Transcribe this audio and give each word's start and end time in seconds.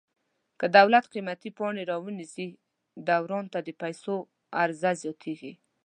که 0.59 0.65
دولت 0.77 1.05
قیمتي 1.13 1.49
پاڼې 1.57 1.83
را 1.91 1.97
ونیسي 2.01 2.47
دوران 3.07 3.45
ته 3.53 3.59
د 3.67 3.69
پیسو 3.81 4.15
عرضه 4.61 4.91
زیاتیږي. 5.01 5.53